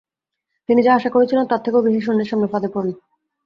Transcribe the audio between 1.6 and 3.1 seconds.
থেকেও বেশি সৈন্যের সামনে ফাঁদে পড়েন।